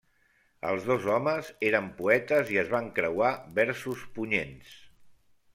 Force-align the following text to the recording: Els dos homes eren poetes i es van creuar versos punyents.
Els 0.69 0.87
dos 0.91 1.05
homes 1.15 1.51
eren 1.69 1.91
poetes 2.01 2.51
i 2.55 2.59
es 2.63 2.73
van 2.73 2.89
creuar 3.01 3.31
versos 3.61 4.03
punyents. 4.17 4.77